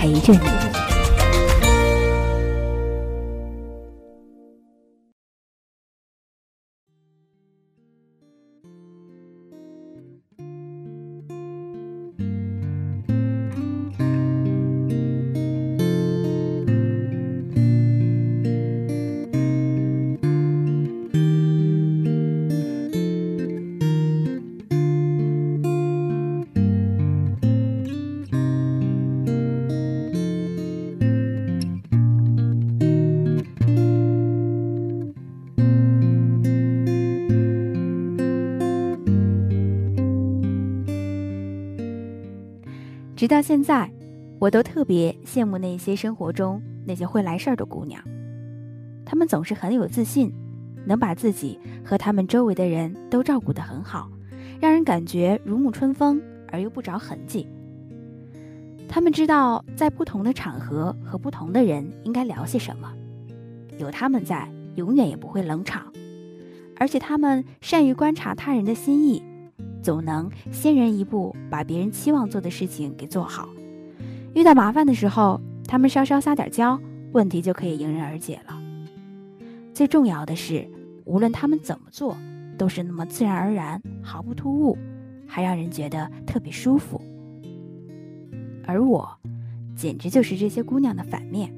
[0.00, 0.59] 陪着你。
[43.20, 43.92] 直到现在，
[44.38, 48.02] 我都特别羡慕那些生活中那些会来事儿的姑娘，
[49.04, 50.32] 她们总是很有自信，
[50.86, 54.08] 能把自己和她们周围的人都照顾得很好，
[54.58, 57.46] 让人感觉如沐春风而又不着痕迹。
[58.88, 62.90] 他们知道在不同的场合和不同的人应该聊些什么，
[63.76, 65.92] 有他们在，永远也不会冷场，
[66.76, 69.22] 而且他们善于观察他人的心意。
[69.82, 73.48] 总能先人一步把别人期望做的事情给做好。
[74.34, 76.80] 遇到麻烦的时候，他们稍稍撒点娇，
[77.12, 78.60] 问题就可以迎刃而解了。
[79.72, 80.68] 最重要的是，
[81.04, 82.16] 无论他们怎么做，
[82.58, 84.76] 都是那么自然而然，毫不突兀，
[85.26, 87.00] 还让人觉得特别舒服。
[88.66, 89.08] 而我，
[89.74, 91.52] 简直就是这些姑娘的反面。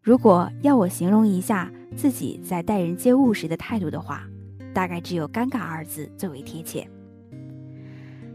[0.00, 4.24] 如果要我形容一下自己在待人接物时的态度的话，
[4.72, 6.88] 大概只有“尴尬”二字最为贴切。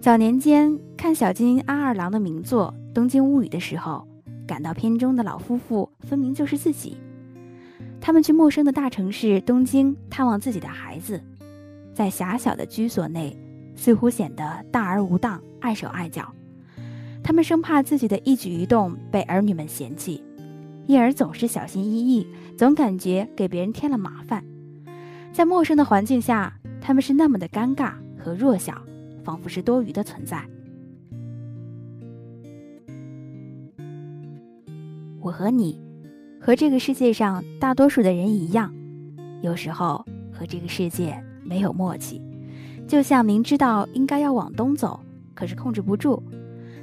[0.00, 4.06] 早年间看小津安二郎的名作《东京物语》的时候，
[4.46, 6.96] 感到片中的老夫妇分明就是自己。
[8.00, 11.20] 他们去陌生的大城市东京探望自己的孩子，
[11.92, 13.36] 在狭小的居所内，
[13.74, 16.32] 似乎显得大而无当、碍手碍脚。
[17.20, 20.22] 他们生怕自己的一举一动被儿女们嫌弃，
[20.86, 22.24] 因而总是小心翼翼，
[22.56, 24.44] 总感觉给别人添了麻烦。
[25.32, 28.80] 在陌生的环境下，他们是那么的尴尬和弱小。
[29.28, 30.42] 仿佛是多余的存在。
[35.20, 35.78] 我和你，
[36.40, 38.74] 和这个世界上大多数的人一样，
[39.42, 40.02] 有时候
[40.32, 42.22] 和这个世界没有默契。
[42.86, 44.98] 就像明知道应该要往东走，
[45.34, 46.22] 可是控制不住，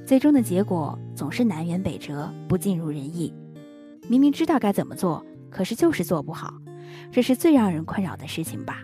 [0.05, 3.33] 最终的结果总是南辕北辙，不尽如人意。
[4.07, 6.53] 明明知道该怎么做，可是就是做不好，
[7.11, 8.83] 这是最让人困扰的事情吧。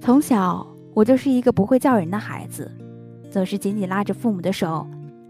[0.00, 0.71] 从小。
[0.94, 2.70] 我就是一个不会叫人的孩子，
[3.30, 4.86] 总是紧紧拉着父母的手，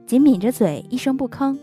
[0.06, 1.56] 紧抿着嘴，一声不吭。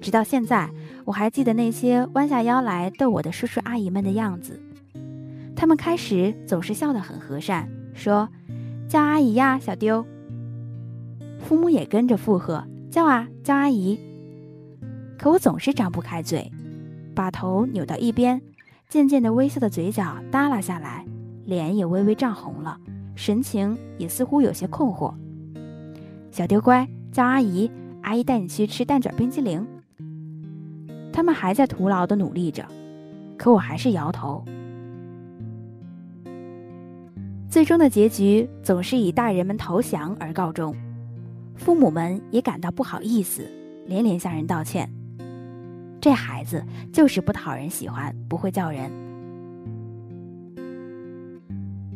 [0.00, 0.70] 直到现在，
[1.04, 4.58] 我还记得那些弯下腰来逗我的叔叔阿姨们的样子。
[5.54, 8.26] 他们开始总是笑得很和善，说
[8.88, 10.02] ：“叫阿姨呀，小丢。”
[11.38, 14.00] 父母也跟着附和：“叫啊，叫阿姨。”
[15.18, 16.50] 可我总是张不开嘴，
[17.14, 18.40] 把头扭到一边，
[18.88, 21.04] 渐渐的微笑的嘴角耷拉下来，
[21.44, 22.78] 脸也微微涨红了。
[23.14, 25.12] 神情也似乎有些困惑。
[26.30, 27.70] 小丢乖，叫阿姨，
[28.02, 29.66] 阿姨带你去吃蛋卷冰激凌。
[31.12, 32.64] 他们还在徒劳的努力着，
[33.36, 34.44] 可我还是摇头。
[37.48, 40.74] 最终的结局总是以大人们投降而告终，
[41.56, 43.42] 父母们也感到不好意思，
[43.86, 44.88] 连连向人道歉。
[46.00, 49.09] 这孩子就是不讨人喜欢，不会叫人。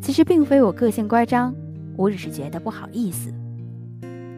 [0.05, 1.55] 其实并非我个性乖张，
[1.97, 3.33] 我只是觉得不好意思。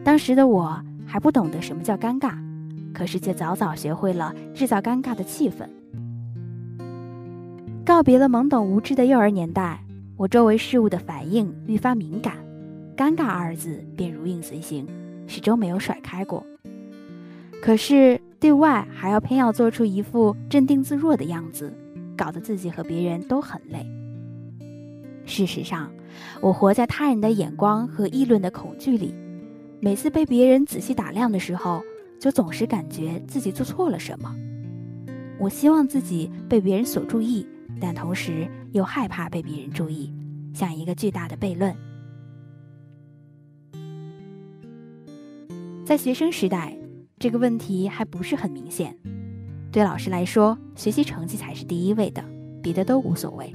[0.01, 2.35] 当时的我还不懂得什么叫尴尬，
[2.93, 5.67] 可是却早早学会了制造尴尬的气氛。
[7.85, 9.83] 告别了懵懂无知的幼儿年代，
[10.15, 12.37] 我周围事物的反应愈发敏感，
[12.95, 14.87] 尴尬二字便如影随形，
[15.27, 16.45] 始终没有甩开过。
[17.61, 21.73] 可是对外还要偏要做出一副镇定自若的样子，
[22.15, 23.85] 搞得自己和别人都很累。
[25.27, 25.91] 事实上，
[26.41, 29.13] 我活在他人的眼光和议论的恐惧里，
[29.81, 31.83] 每次被别人仔细打量的时候，
[32.17, 34.33] 就总是感觉自己做错了什么。
[35.37, 37.45] 我希望自己被别人所注意，
[37.79, 40.11] 但同时又害怕被别人注意，
[40.53, 41.75] 像一个巨大的悖论。
[45.85, 46.75] 在学生时代，
[47.19, 48.97] 这个问题还不是很明显。
[49.71, 52.23] 对老师来说，学习成绩才是第一位的，
[52.63, 53.53] 别的都无所谓。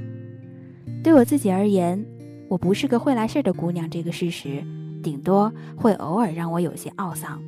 [1.03, 2.05] 对我自己而言，
[2.49, 4.63] 我不是个会来事儿的姑娘，这个事实
[5.03, 7.43] 顶多会偶尔让我有些懊丧。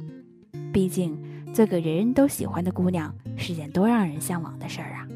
[0.73, 1.17] 毕竟，
[1.53, 5.06] 做个人人都喜欢的姑娘是件多让人向往的事儿啊！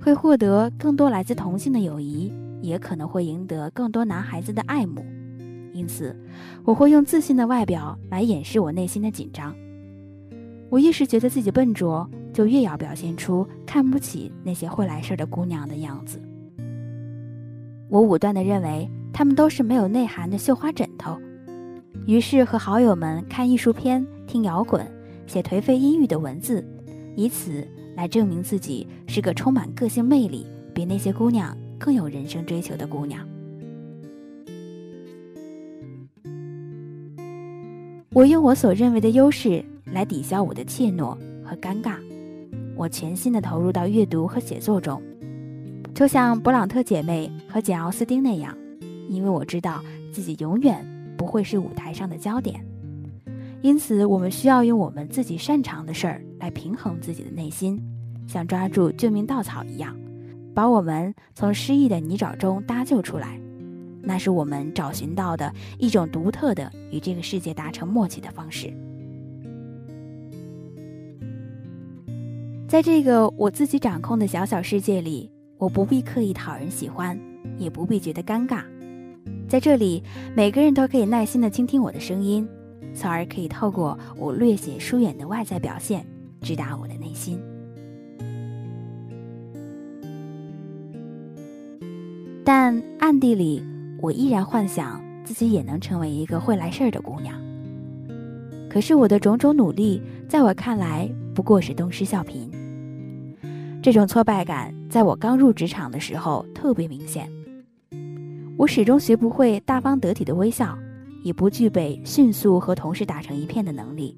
[0.00, 2.32] 会获得更多来自同性的友谊，
[2.62, 5.04] 也可能会赢得更多男孩子的爱慕。
[5.74, 6.16] 因此，
[6.64, 9.54] 我会用自信的外表来掩饰我内心的紧张。
[10.70, 16.20] 我越是觉得自己笨拙，就越要表现出看不起那些会来事儿的姑娘的样子。
[17.88, 21.16] 我武断地认为，她们都是没有内涵的绣花枕头。
[22.06, 24.84] 于是和好友们看艺术片、听摇滚、
[25.26, 26.66] 写颓废阴郁的文字，
[27.14, 33.26] 以此来证明自己是个充满个性魅力、比那些姑娘更有人生追求的姑娘。
[38.12, 39.64] 我用我所认为的优势
[39.94, 41.96] 来抵消我的怯懦和尴尬，
[42.76, 45.00] 我全心的投入到阅读和写作中，
[45.94, 48.54] 就像勃朗特姐妹和简奥斯汀那样，
[49.08, 49.82] 因为我知道
[50.12, 50.84] 自己永远。
[51.16, 52.62] 不会是舞台上的焦点，
[53.62, 57.80] 因此我们需要用我们自己擅长的事儿来平衡自己的内心，
[58.26, 59.96] 像抓住救命稻草一样，
[60.52, 63.40] 把我们从失意的泥沼中搭救出来。
[64.02, 68.74] 那是我们找寻到的一种独特的与这个世界达成默契的方式。
[72.74, 77.16] 在这个我自己掌控的小小世界里，我不必刻意讨人喜欢，
[77.56, 78.64] 也不必觉得尴尬。
[79.48, 80.02] 在这里，
[80.34, 82.44] 每个人都可以耐心的倾听我的声音，
[82.92, 86.04] 从而可以透过我略显疏远的外在表现，
[86.40, 87.40] 直达我的内心。
[92.44, 93.62] 但暗地里，
[94.00, 97.40] 我依然幻想自己也能成为一个会来事儿的姑娘。
[98.68, 102.50] 可是我的种种努力，在我看来不过是东施效颦。
[103.84, 107.30] 这种挫败感，在我刚入职场的时候特别明显。
[108.56, 110.74] 我始终学不会大方得体的微笑，
[111.22, 114.16] 也不具备迅速和同事打成一片的能力。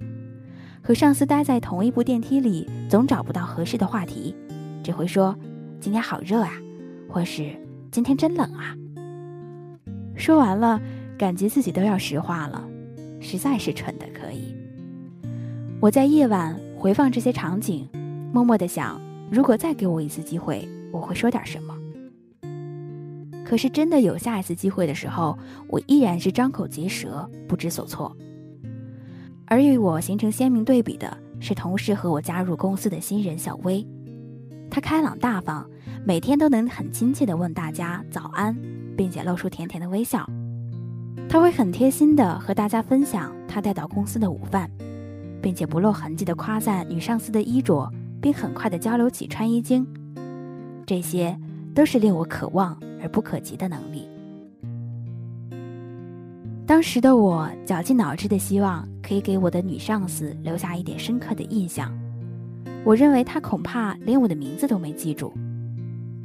[0.84, 4.32] 和上司待在同一部电梯里，总找不到合适的话题，
[4.84, 5.36] 只会说
[5.82, 6.52] “今天好热啊”，
[7.10, 7.50] 或是
[7.90, 8.72] “今天真冷啊”。
[10.14, 10.80] 说完了，
[11.18, 12.64] 感觉自己都要石化了，
[13.18, 14.54] 实在是蠢的可以。
[15.80, 17.88] 我在夜晚回放这些场景，
[18.32, 21.74] 默默的想：如果再给我一次机会，我会说点什么。
[23.44, 25.38] 可是真的有下一次机会的时候，
[25.68, 28.16] 我依然是张口结舌，不知所措。
[29.46, 33.86] 而与我形成鲜明对比的是，同事和我加入公司的新人小薇，
[34.68, 35.68] 她开朗大方，
[36.04, 38.56] 每天都能很亲切地问大家早安，
[38.96, 40.28] 并且露出甜甜的微笑。
[41.28, 44.68] 她会很贴心地和大家分享她带到公司的午饭，
[45.40, 47.88] 并且不露痕迹地夸赞女上司的衣着，
[48.26, 49.86] 并很快地交流起穿衣经。
[50.84, 51.38] 这些
[51.72, 52.76] 都是令我渴望。
[52.98, 54.08] 而不可及的能力。
[56.66, 61.92] 当时的我绞尽脑汁的希望可以给我的女上司留下一点深刻的印象。
[62.84, 65.32] 我认为她恐怕连我的名字都没记住，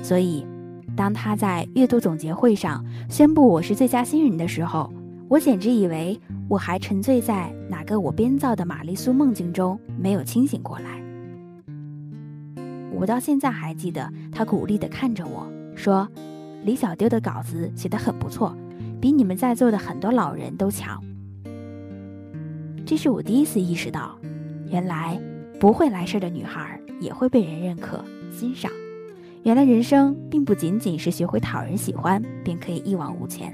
[0.01, 0.45] 所以
[0.95, 4.91] 当她在月度总结会上宣布我是最佳新人的时候，
[5.27, 11.10] 我简直以为我还沉醉在哪个我编造的玛丽苏梦境中，没有清醒过来。
[13.01, 16.07] 我到现在还记得他鼓励的看着我说。
[16.63, 18.55] 李小丢的稿子写得很不错，
[19.01, 21.03] 比你们在座的很多老人都强。
[22.85, 24.15] 这是我第一次意识到，
[24.69, 25.19] 原来
[25.59, 28.71] 不会来事的女孩也会被人认可、欣赏。
[29.41, 33.51] 原来人生并不仅仅是学会讨人喜欢便可以一往无前。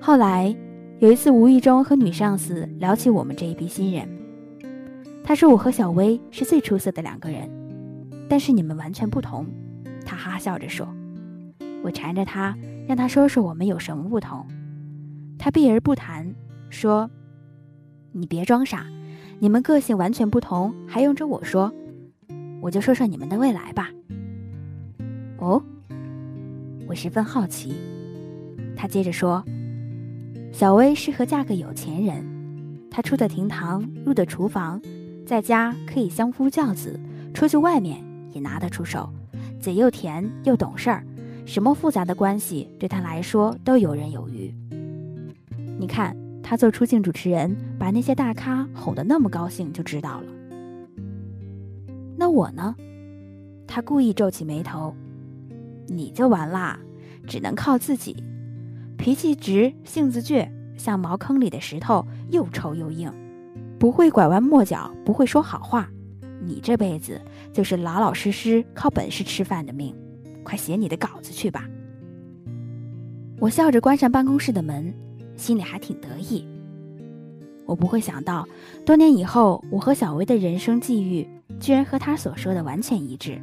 [0.00, 0.52] 后来
[0.98, 4.08] 有一次无意中和女上司聊起我们这一批新人，
[5.28, 7.50] 他说我和小薇是最出色的两个人，
[8.28, 9.44] 但是你们完全不同。
[10.04, 10.86] 他哈笑着说
[11.82, 12.56] ：“我缠着他，
[12.86, 14.46] 让他说说我们有什么不同。
[15.36, 16.32] 他避而不谈，
[16.70, 17.10] 说
[18.14, 18.86] ：‘你别装傻，
[19.40, 21.74] 你们个性完全不同，还用着我说？
[22.60, 23.90] 我就说说你们的未来吧。’
[25.38, 25.60] 哦，
[26.86, 27.74] 我十分好奇。
[28.76, 29.44] 他接着说
[30.54, 32.24] ：‘小薇适合嫁个有钱人，
[32.88, 34.80] 她出得厅堂，入得厨房，
[35.26, 36.98] 在家可以相夫教子，
[37.34, 38.02] 出去外面
[38.32, 39.12] 也拿得出手。’”
[39.60, 41.04] 嘴又甜又懂事儿，
[41.44, 44.54] 什么复杂的关系对他来说都游刃有余。
[45.78, 50.26] 你看他做出镜主持人，把那些大咖哄得那么高兴，就知道了。
[52.16, 52.76] 那我呢？
[53.66, 54.94] 他故意皱起眉头。
[55.88, 56.78] 你就完啦，
[57.26, 58.22] 只能靠自己。
[58.96, 63.12] 脾气直，性子倔，像茅坑里的石头，又臭又硬，
[63.78, 65.88] 不会拐弯抹角，不会说好话。
[66.40, 67.20] 你这辈子
[67.52, 69.94] 就是老老实实靠本事吃饭的命，
[70.44, 71.68] 快写你的稿子去吧。
[73.38, 74.94] 我笑着关上办公室的门，
[75.36, 76.46] 心里还挺得意。
[77.66, 78.46] 我不会想到，
[78.84, 81.28] 多年以后，我和小薇的人生际遇
[81.58, 83.40] 居然和他所说的完全一致。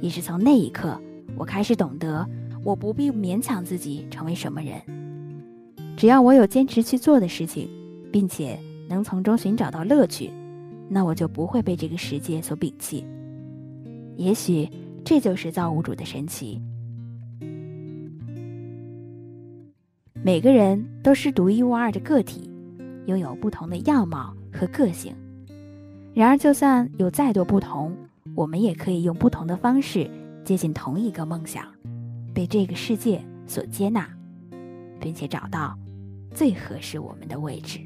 [0.00, 1.00] 也是从那一刻，
[1.36, 2.26] 我开始懂得，
[2.64, 4.80] 我不必勉强自己成为什么人，
[5.96, 7.68] 只要我有坚持去做的事情，
[8.10, 8.58] 并且
[8.94, 10.30] 能从中寻找到乐趣。
[10.88, 13.04] 那我就不会被这个世界所摒弃。
[14.16, 14.68] 也许
[15.04, 16.60] 这就是造物主的神奇。
[20.22, 22.48] 每个人都是独一无二的个体，
[23.06, 25.12] 拥有不同的样貌和个性。
[26.14, 27.94] 然而，就算有再多不同，
[28.34, 30.08] 我们也可以用不同的方式
[30.44, 31.66] 接近同一个梦想，
[32.32, 34.08] 被这个世界所接纳，
[35.00, 35.76] 并且找到
[36.30, 37.80] 最合适我们的位置。